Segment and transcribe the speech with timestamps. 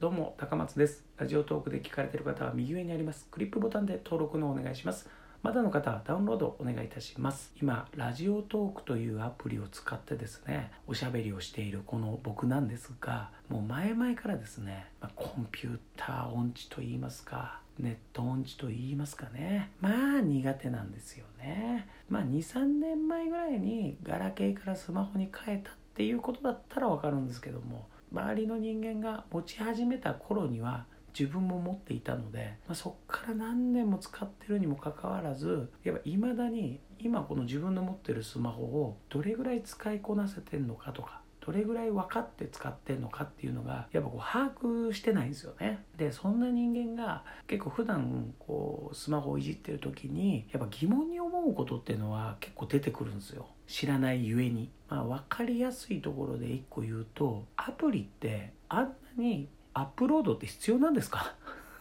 [0.00, 1.04] どうも高松です。
[1.16, 3.26] ラジオトークで聞かれている方は右上にあります。
[3.32, 5.08] クリップボタンで登録のお願いします。
[5.42, 7.50] まだの方はダウンロードお願いいたします。
[7.60, 21.88] 今ラジオトークというアプリを使ってですねおしゃべりをしているこの僕なんですがもう前々からですね、まあ、コンピューター音痴と言いますかネット音痴と言いますかねまあ苦手なんですよね。
[22.08, 30.86] まあ23年前ぐらいにガラケーからスマホに変えたっていうことだったらわかるんですけども周りの人間が持ち始めた頃には
[31.18, 45.82] 自分も持っていたので、まあ、そっから何年も使ってるにもかかわらずやっぱ未だに今この自分の持ってるスマホをどれぐらい使いこなせてんのかとかどれぐらい分かって使ってんのかっていうのがやっぱこう把握してないんですよね。
[45.96, 53.46] でそんな人間が結構普段こうスマホをいじってる時にやっぱ疑問に思うことっていうのは結構出てくるんですよ。
[53.66, 54.70] 知らないゆえに。
[54.90, 61.34] まあ分かりやすいところで1個言うとアプリってあんなにアップロードって必要なんですか？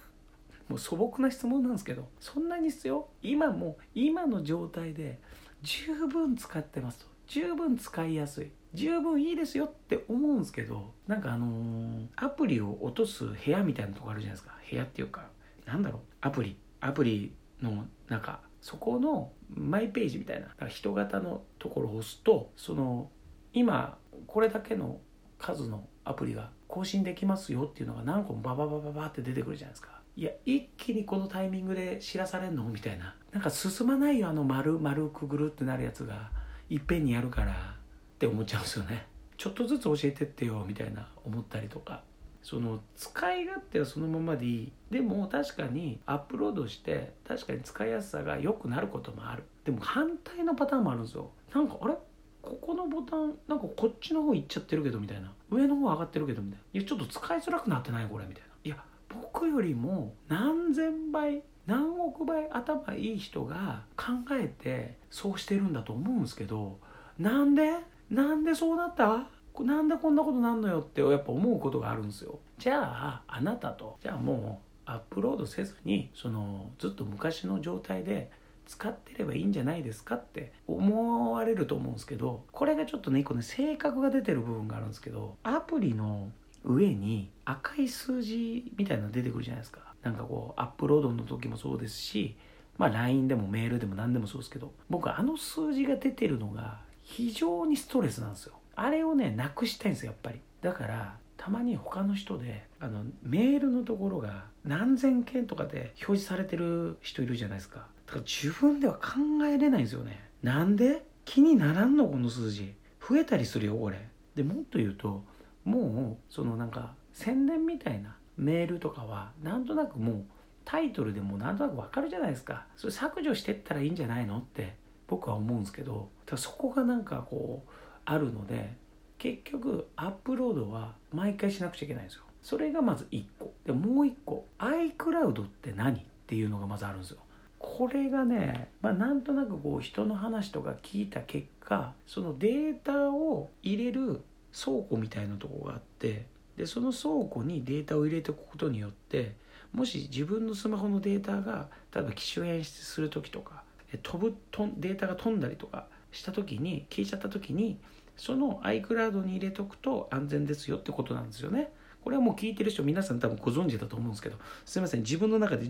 [0.70, 3.10] もう素朴な質問なんですけどそんなに必要？
[3.22, 5.20] 今も今の状態で
[5.62, 7.18] 十分使ってますと。
[7.28, 8.52] 十分使いやすい。
[8.78, 14.54] 十分いいですよって思うんですけどなんかあのー、アプリを落とす部屋みたいなとこあるじゃないですか。
[14.70, 15.30] 部屋っていうか
[15.66, 16.58] なんだろうアプリ。
[16.80, 20.68] アプリの中そこのマイページみたいな。
[20.68, 23.10] 人型のところを押すとその
[23.54, 23.98] 今
[24.28, 25.00] これだけの
[25.40, 30.02] 数のアプリが更新できますよっていうのが何個もバババババって出てくるじゃないですか。
[30.16, 32.64] いや一気にこのタイミングで知らされんの？
[32.66, 33.16] みたいな。
[33.32, 36.32] なんか進まないよあの丸丸くぐるってなるやつが
[36.70, 37.77] いっぺんにやるから
[38.18, 39.06] って思っちゃうんですよね。
[39.38, 42.02] ちょっとずつ教えてってよみたいな思ったりとか。
[42.44, 44.72] その使い勝手はそのままでいい。
[44.90, 49.44] でも確かにアップロードして確かに使いやすさが良くなることもある。
[49.66, 51.30] でも反対のパターンもあるんですよ。
[51.54, 51.94] なんかあれ？
[52.42, 55.34] ここのボタンなんかこっちの方行っちゃってるけどみたいな。
[55.52, 56.80] 上の方上がってるけどみたいな。
[56.80, 58.48] いやちょっと使いづらくなってないこれみたいな。
[58.64, 58.78] いや
[59.10, 66.80] 僕よりも何千倍何億倍頭いい人が考えてそうしてるんだと思うんですけど
[67.20, 67.74] なんで？
[68.10, 69.28] なんでそうなった？
[69.60, 72.40] なんでこんなことなんのよってやっぱ思うことがあるんですよ。
[72.60, 78.30] じゃああなたとじゃあもうアップロードせずにそのずっと昔の状態で
[78.68, 86.30] 使ってればいいんじゃないですかって思われると思うんですけどこれがちょっとね一個ね性格が出てる部分があるんですけどアプリの
[86.64, 89.82] 上に赤い数字みたいなの出てくるじゃないですか。
[90.04, 92.38] なんかこうアップロードの時もそうですし
[92.78, 98.54] まあ LINE でもメールでも何でもそうですけど僕あの数字が出てるのが非常にストレスなんですよ。
[98.76, 100.42] あれをねなくしたいんですよやっぱり。
[100.62, 107.88] だからたまに他の人であのメールのところが何千件とかで表示されてる人いるじゃないですか。
[108.08, 109.02] だから自分では考
[109.46, 110.30] えれないんですよね。
[110.44, 112.74] なんで気にならんのこの数字。
[113.10, 114.10] 増えたりするよこれ。
[114.36, 115.24] でもっと言うと
[115.64, 120.26] もうそのなんか宣伝みたいなメールとかはなんとなくもう
[120.66, 122.66] タイトルでもなんとなくわかるじゃないですか。
[122.76, 124.76] それ削除してったらいいんじゃないのって。
[125.08, 127.70] 僕は思うんですけどそこがなんかこう
[128.06, 128.74] あるので
[129.18, 132.24] 結局アップロードは毎回しなくちゃいけないんですよ。
[132.42, 133.54] それがまず1個。
[133.66, 137.18] でもう1個 iCloud って何っていうのがまずあるんですよ。
[137.60, 144.22] これがね、まあ、なんとなくこう人の話とか聞いた結果そのデータを入れる
[144.54, 149.36] 倉庫みたいなとこがあってでその倉庫にデータを入れておくことによって
[149.74, 153.64] もし自分のスマホのデータが例えば機種変する時とか
[154.04, 157.80] 飛ぶとデータが飛んだりとかした時に消えちゃった時に
[158.18, 161.72] その iCloud に入れとくと安全ですよってことなんですよね。
[162.04, 165.70] これはもう聞いてる人皆さん多分ご存知だと思うんですけどすいません自分の中で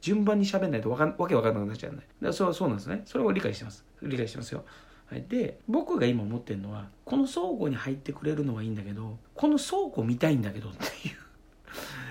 [0.00, 2.02] 順番に喋んないとわかわけわかんなくなっちゃうんで。
[2.02, 3.02] だからそれはそうなんですね。
[3.04, 3.84] それを理解してます。
[4.02, 4.64] 理解してますよ、
[5.28, 11.16] で僕が今思ってるのはこの倉庫に入ってくれるのはいいんだけどこの倉庫見たいんだけどっていう。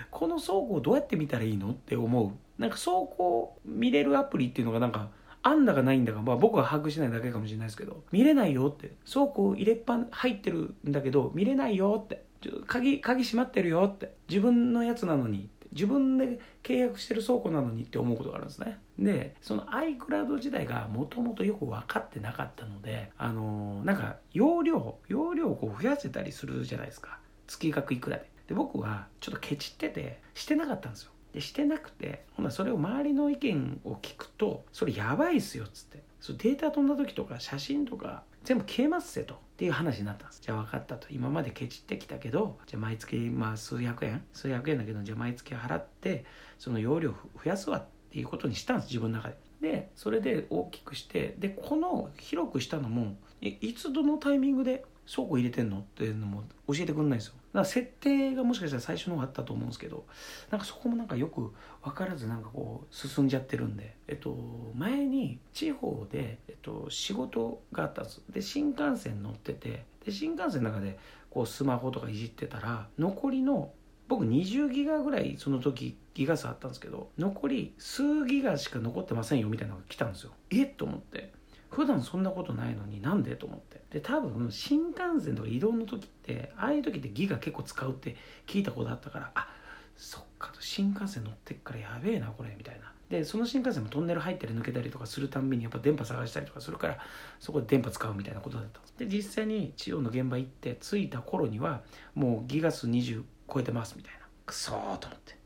[0.10, 5.10] この倉庫をどうやって見たらいいのって思うなんか倉庫見れるアプリっていうのがなんか
[5.44, 12.26] あんだかないんだか、まあ僕は把握しないだけかもしれないですけど、見れないよって、倉庫入れっぱ入ってるんだけど、見れないよって、
[12.66, 18.80] 鍵、鍵閉まってるよって、自分のやつなのに、自分で契約してる倉庫なのにって思うことがあるんですね。
[18.98, 27.20] で、その iCloud 時代がもともとよく分かってなかったので、あのー、なんか容量、容量をこう増やせたりするじゃないですか。
[27.48, 28.30] 月額いくらで。
[28.48, 31.13] で、僕はちょっとケチってて、してなかったんですよ。
[31.34, 36.04] でしてなくてほなそれを周りの意見を聞くとそれやばいっすよっつって。
[36.20, 39.44] そデータ飛んだ時とか写真とか全部消えますせと。
[39.54, 40.42] っていう話になったんです。
[40.42, 41.08] じゃあ分かったと。
[41.12, 46.26] 今までケチってきたけどじゃあ毎月まあ数百円数百円だけどじゃあ毎月払って
[46.58, 49.36] その容量増やすわっていうことにしたんです自分の中で。
[49.62, 55.80] でそれで大きくしてでこの広くしたのもいつどのタイミングで倉庫入れてんの？
[55.80, 57.34] っていうのも教えてくんないですよ。
[57.34, 60.06] だから設定がもしかしたら最初の方あったと思うんですけど
[60.50, 61.54] なんかそこもなんかよく
[61.84, 64.36] 分からずなんかこう進んじゃってるんでえっと
[64.76, 68.22] 前に地方で、えっと、仕事があったんです。
[68.30, 70.98] で新幹線乗っててで新幹線の中で
[71.30, 73.72] こうスマホとかいじってたら残りの
[74.08, 80.32] 僕20ギガぐらいその時ギガ数あったんですけど残り数ギガしか残ってませんよみたいなのが来たんですよ。
[80.50, 81.32] えっと思って。
[81.74, 83.82] 普段そんなことないのになんでと思って。
[83.90, 88.16] で多分新幹線とか移動の時ってああいう時ってギガ結構使うって
[88.48, 89.48] 聞いたことあったからあ
[89.96, 92.92] そっかと新幹線乗ってっからやべえなこれみたいな。
[93.10, 96.98] でその新幹線もトンネル入ったり抜けたりとかするたんびにやっぱ電波探したりとかするから
[97.40, 98.80] そこで電波使うみたいなことだった。
[98.98, 101.82] で実際に治療の現場行って着いた頃には
[102.16, 103.24] もうギガ数20
[103.54, 104.20] 超えてますみたいな。
[104.46, 105.38] くそーと思って。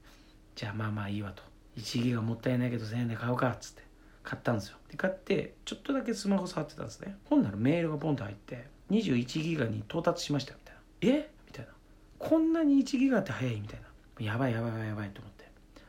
[0.55, 1.43] じゃあまあまあいいわと。
[1.77, 3.86] 1ギガもったいないけど1000円で買うかっつって。
[4.27, 4.77] 買ったんですよ。
[4.91, 7.15] で買ってちょっとだけスマホ触ってたんですね。
[7.29, 11.17] ほんならメールがポンと入って21ギガに到達しましたみたいな。
[11.19, 11.29] え？
[11.45, 11.71] みたいな。
[12.19, 13.55] こんなに1ギガって早い？
[13.61, 13.79] みたい
[14.19, 14.25] な。
[14.25, 15.45] やばいやばいやばいやばいと思って。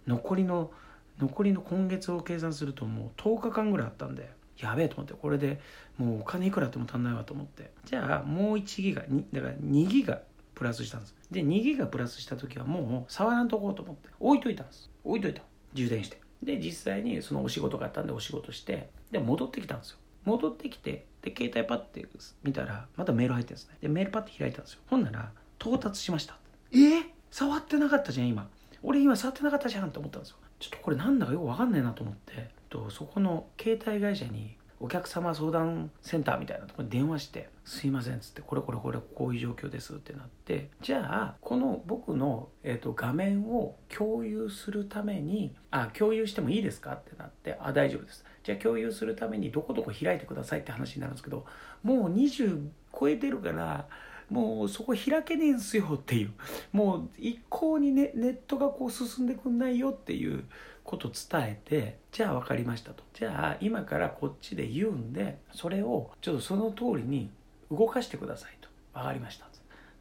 [0.06, 0.70] 残りの
[1.18, 5.14] 残りの今月を計算するともう10日間ぐらいあったんでやべえと思って。
[5.14, 5.58] これで
[5.96, 7.72] もうお金いくらあっても足んないわと思って。
[7.86, 9.08] じゃあもう1ギガだ
[9.40, 10.20] から2ギガ
[10.54, 11.16] プラスしたんです。
[11.32, 14.08] で2ギガプラスした時はもう触らんとこうと思って。
[14.20, 14.90] 置いといたんです。
[15.02, 15.42] 置いといた。
[15.74, 16.20] 充電して。
[16.42, 19.98] で実際にそのお仕事があったんでお仕事してで戻ってきたんですよ。
[20.24, 22.06] 戻ってきてで携帯パッて
[22.42, 23.76] 見たらまたメール入ってるんですね。
[23.80, 24.80] でメールパッて開いたんですよ。
[24.88, 26.36] ほんなら到達しました。
[26.72, 26.76] え？
[26.76, 28.48] ー、触ってなかったじゃん今。
[28.82, 30.36] 俺今触ってなかったじゃんって思ったんですよ。
[30.60, 51.44] ちょっとこれなんだかよくわかんないなと思ってとそこの携帯会社にお客様相談センターみたいなところに電話して「すいません」っつって「これこれこれこういう状況です」ってなってじゃあこの僕の、えーと、画面を共有するために「あ共有してもいいですか?」ってなって「あ大丈夫です」じゃあ共有するためにどこどこ開いてくださいって話になるんですけど
[51.82, 53.88] もう20超えてるから
[54.30, 56.32] もうそこ開けねえんすよっていう
[56.72, 60.44] もう一向にねネットがこう進んでくんないよっていう
[60.88, 63.04] こと伝えてじゃあ分かりましたと。
[63.12, 67.30] じゃあ今からこっちで言うんでそれをちょっとその通りに
[67.70, 68.70] 動かしてくださいと。
[68.94, 69.46] 分かりました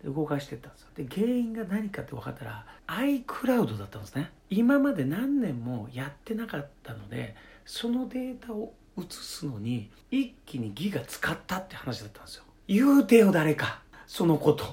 [0.01, 0.87] で動かしてったんですよ。
[0.95, 4.31] で原因が何かって分かったら iCloud だったんですね。
[4.49, 7.35] 今まで何年もやってなかったので
[7.65, 12.43] そのデータを移すのに一気にギガ使ったって話だったんですよ。
[12.69, 13.81] 言うてよ誰か。
[14.05, 14.63] そのこと。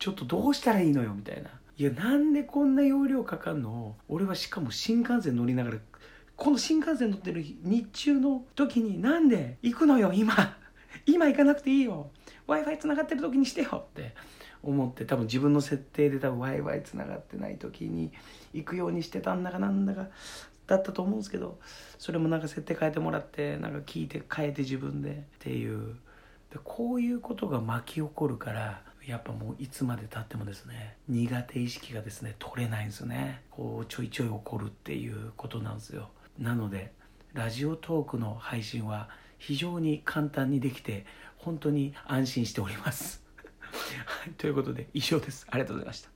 [0.00, 1.50] ちょっとどうしたらいいのよみたいな。
[1.76, 3.96] いやなんでこんな容量かかんの？
[4.08, 5.78] 俺はしかも新幹線乗りながら
[6.36, 10.34] この新幹線乗ってる日中の時になんで行くのよ今？
[11.06, 12.10] 今行かなくていいよ。
[12.46, 13.86] W i f i つながってる時にしてよ。
[13.90, 14.14] って
[14.62, 18.12] 思って多分自分の設定で多分 w i f i つながってない時に
[18.52, 20.08] 行くようにしてたんだかなんだか
[20.66, 21.58] だったと思うんですけど
[21.98, 25.96] それもなんか設定変えてもらってなんか聞いて変えて自分でっていう。
[26.50, 33.42] でこういうことが巻き起こるからやっぱもういつまでたってもですね苦手意識がですね取れないんですよね。
[33.50, 36.08] こうちょいちょい起こるっていうことなんですよ。
[36.38, 36.92] なので
[37.32, 39.08] ラジオトークの配信は
[39.38, 41.04] 非常に簡単にできて
[41.36, 43.22] 本当に安心しております。
[44.06, 45.46] はいということで以上です。
[45.50, 46.13] ありがとうございました。